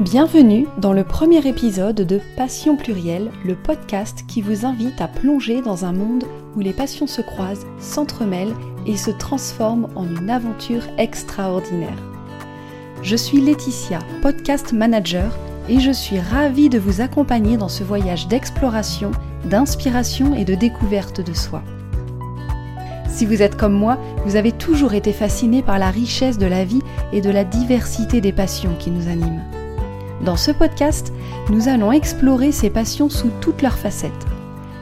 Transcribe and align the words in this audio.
Bienvenue 0.00 0.66
dans 0.76 0.92
le 0.92 1.04
premier 1.04 1.46
épisode 1.46 1.94
de 1.94 2.20
Passion 2.36 2.74
plurielle, 2.76 3.30
le 3.44 3.54
podcast 3.54 4.24
qui 4.26 4.42
vous 4.42 4.66
invite 4.66 5.00
à 5.00 5.06
plonger 5.06 5.62
dans 5.62 5.84
un 5.84 5.92
monde 5.92 6.24
où 6.56 6.60
les 6.60 6.72
passions 6.72 7.06
se 7.06 7.20
croisent, 7.20 7.64
s'entremêlent 7.78 8.56
et 8.86 8.96
se 8.96 9.12
transforment 9.12 9.86
en 9.94 10.04
une 10.04 10.30
aventure 10.30 10.82
extraordinaire. 10.98 11.96
Je 13.02 13.14
suis 13.14 13.40
Laetitia, 13.40 14.00
podcast 14.20 14.72
manager, 14.72 15.32
et 15.68 15.78
je 15.78 15.92
suis 15.92 16.18
ravie 16.18 16.68
de 16.68 16.80
vous 16.80 17.00
accompagner 17.00 17.56
dans 17.56 17.68
ce 17.68 17.84
voyage 17.84 18.26
d'exploration, 18.26 19.12
d'inspiration 19.44 20.34
et 20.34 20.44
de 20.44 20.56
découverte 20.56 21.20
de 21.20 21.34
soi. 21.34 21.62
Si 23.08 23.26
vous 23.26 23.42
êtes 23.42 23.56
comme 23.56 23.74
moi, 23.74 23.96
vous 24.26 24.34
avez 24.34 24.50
toujours 24.50 24.94
été 24.94 25.12
fasciné 25.12 25.62
par 25.62 25.78
la 25.78 25.92
richesse 25.92 26.36
de 26.36 26.46
la 26.46 26.64
vie 26.64 26.82
et 27.12 27.20
de 27.20 27.30
la 27.30 27.44
diversité 27.44 28.20
des 28.20 28.32
passions 28.32 28.74
qui 28.76 28.90
nous 28.90 29.06
animent. 29.06 29.44
Dans 30.24 30.36
ce 30.36 30.50
podcast, 30.50 31.12
nous 31.50 31.68
allons 31.68 31.92
explorer 31.92 32.50
ces 32.50 32.70
passions 32.70 33.10
sous 33.10 33.30
toutes 33.42 33.60
leurs 33.60 33.76
facettes. 33.76 34.12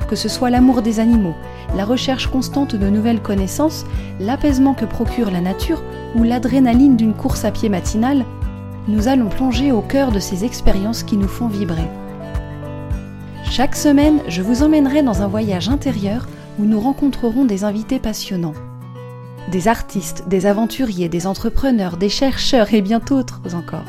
Que 0.09 0.15
ce 0.15 0.29
soit 0.29 0.51
l'amour 0.51 0.83
des 0.83 1.01
animaux, 1.01 1.35
la 1.75 1.85
recherche 1.85 2.29
constante 2.29 2.77
de 2.77 2.89
nouvelles 2.89 3.21
connaissances, 3.21 3.85
l'apaisement 4.21 4.75
que 4.75 4.85
procure 4.85 5.33
la 5.33 5.41
nature 5.41 5.83
ou 6.15 6.23
l'adrénaline 6.23 6.97
d'une 6.97 7.15
course 7.15 7.45
à 7.45 7.51
pied 7.51 7.69
matinale, 7.69 8.25
nous 8.87 9.09
allons 9.09 9.31
plonger 9.31 9.73
au 9.73 9.81
cœur 9.81 10.13
de 10.13 10.21
ces 10.21 10.45
expériences 10.45 11.03
qui 11.03 11.17
nous 11.17 11.29
font 11.29 11.49
vibrer. 11.49 11.89
Chaque 13.51 13.75
semaine, 13.75 14.21
je 14.29 14.43
vous 14.43 14.63
emmènerai 14.63 15.03
dans 15.03 15.23
un 15.23 15.29
voyage 15.29 15.69
intérieur 15.69 16.29
où 16.61 16.65
nous 16.65 16.79
rencontrerons 16.79 17.47
des 17.47 17.65
invités 17.65 17.99
passionnants. 17.99 18.55
Des 19.51 19.67
artistes, 19.67 20.23
des 20.29 20.47
aventuriers, 20.47 21.09
des 21.09 21.27
entrepreneurs, 21.27 21.97
des 21.97 22.11
chercheurs 22.11 22.73
et 22.73 22.81
bien 22.81 23.01
d'autres 23.01 23.41
encore 23.55 23.83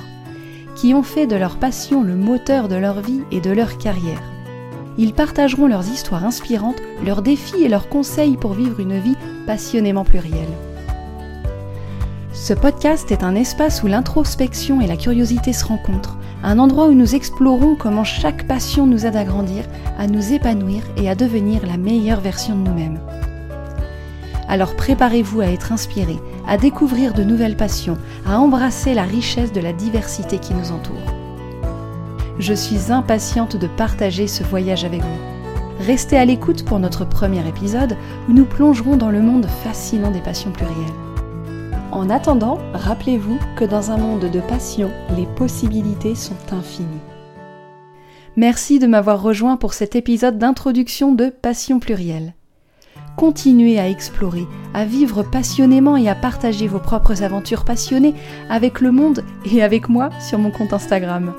qui 0.84 0.94
ont 0.94 1.02
fait 1.02 1.28
de 1.28 1.38
leur 1.38 1.56
passion 1.56 2.04
le 2.04 2.18
moteur 2.18 2.68
de 2.68 2.76
leur 2.76 3.00
vie 3.00 3.22
et 3.32 3.40
de 3.40 3.52
leur 3.52 3.78
carrière. 3.78 4.22
Ils 4.98 5.14
partageront 5.14 5.68
leurs 5.68 5.88
histoires 5.88 6.26
inspirantes, 6.26 6.82
leurs 7.06 7.22
défis 7.22 7.64
et 7.64 7.70
leurs 7.70 7.88
conseils 7.88 8.36
pour 8.36 8.52
vivre 8.52 8.82
une 8.82 9.00
vie 9.00 9.16
passionnément 9.48 10.04
plurielle. 10.04 10.52
Ce 12.34 12.54
podcast 12.54 13.14
est 13.14 13.24
un 13.24 13.34
espace 13.34 13.82
où 13.84 13.88
l'introspection 13.88 14.82
et 14.82 14.88
la 14.88 14.98
curiosité 14.98 15.54
se 15.54 15.64
rencontrent, 15.64 16.18
un 16.44 16.60
endroit 16.60 16.88
où 16.88 16.94
nous 16.94 17.16
explorons 17.16 17.78
comment 17.78 18.04
chaque 18.04 18.46
passion 18.46 18.86
nous 18.86 19.06
aide 19.06 19.16
à 19.16 19.24
grandir, 19.24 19.64
à 19.98 20.08
nous 20.08 20.34
épanouir 20.34 20.84
et 20.98 21.10
à 21.10 21.16
devenir 21.16 21.66
la 21.66 21.78
meilleure 21.78 22.20
version 22.20 22.58
de 22.58 22.70
nous-mêmes. 22.70 23.00
Alors 24.54 24.76
préparez-vous 24.76 25.42
à 25.42 25.48
être 25.48 25.72
inspiré, 25.72 26.20
à 26.48 26.58
découvrir 26.58 27.16
de 27.16 27.24
nouvelles 27.24 27.58
passions, 27.58 27.98
à 28.24 28.38
embrasser 28.40 28.94
la 28.94 29.02
richesse 29.02 29.52
de 29.52 29.60
la 29.60 29.74
diversité 29.74 30.38
qui 30.38 30.54
nous 30.54 30.72
entoure. 30.72 31.12
Je 32.38 32.54
suis 32.54 32.92
impatiente 32.92 33.56
de 33.56 33.66
partager 33.66 34.28
ce 34.28 34.44
voyage 34.44 34.86
avec 34.86 35.02
vous. 35.02 35.20
Restez 35.80 36.18
à 36.18 36.26
l'écoute 36.26 36.66
pour 36.66 36.78
notre 36.78 37.04
premier 37.04 37.48
épisode 37.48 37.98
où 38.30 38.34
nous 38.34 38.46
plongerons 38.46 38.96
dans 38.96 39.10
le 39.10 39.22
monde 39.22 39.48
fascinant 39.64 40.12
des 40.12 40.22
passions 40.22 40.52
plurielles. 40.52 40.78
En 41.92 42.12
attendant, 42.12 42.60
rappelez-vous 42.76 43.40
que 43.58 43.66
dans 43.66 43.90
un 43.90 43.98
monde 43.98 44.30
de 44.30 44.40
passion, 44.40 44.92
les 45.18 45.26
possibilités 45.36 46.14
sont 46.14 46.38
infinies. 46.52 47.02
Merci 48.36 48.78
de 48.78 48.86
m'avoir 48.86 49.20
rejoint 49.20 49.58
pour 49.58 49.74
cet 49.74 49.96
épisode 49.96 50.38
d'introduction 50.38 51.12
de 51.12 51.30
Passion 51.30 51.80
plurielle 51.80 52.36
continuez 53.16 53.80
à 53.80 53.90
explorer, 53.90 54.48
à 54.74 54.86
vivre 54.86 55.24
passionnément 55.24 55.98
et 55.98 56.10
à 56.10 56.16
partager 56.16 56.68
vos 56.68 56.80
propres 56.80 57.24
aventures 57.24 57.66
passionnées 57.66 58.16
avec 58.50 58.82
le 58.82 58.92
monde 58.92 59.24
et 59.46 59.64
avec 59.64 59.90
moi 59.90 60.10
sur 60.20 60.40
mon 60.40 60.52
compte 60.52 60.74
Instagram. 60.74 61.34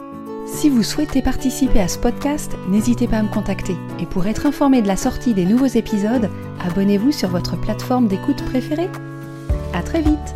Si 0.46 0.68
vous 0.68 0.82
souhaitez 0.82 1.22
participer 1.22 1.80
à 1.80 1.88
ce 1.88 1.98
podcast, 1.98 2.52
n'hésitez 2.68 3.08
pas 3.08 3.18
à 3.18 3.22
me 3.22 3.32
contacter. 3.32 3.76
Et 3.98 4.06
pour 4.06 4.26
être 4.26 4.46
informé 4.46 4.82
de 4.82 4.88
la 4.88 4.96
sortie 4.96 5.34
des 5.34 5.46
nouveaux 5.46 5.66
épisodes, 5.66 6.28
abonnez-vous 6.66 7.12
sur 7.12 7.30
votre 7.30 7.58
plateforme 7.58 8.08
d'écoute 8.08 8.44
préférée. 8.44 8.90
À 9.72 9.82
très 9.82 10.02
vite 10.02 10.34